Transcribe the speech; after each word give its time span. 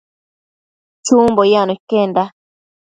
Chumbo 1.05 1.41
yacno 1.51 1.71
iquenda 1.77 2.23